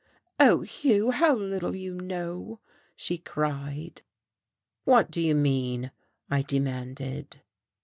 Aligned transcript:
"Oh, 0.39 0.61
Hugh, 0.61 1.11
how 1.11 1.35
little 1.35 1.75
you 1.75 1.93
know!" 1.93 2.59
she 2.95 3.19
cried. 3.19 4.01
"What 4.83 5.11
do 5.11 5.21
you 5.21 5.35
mean?" 5.35 5.91
I 6.27 6.41
demanded. 6.41 7.39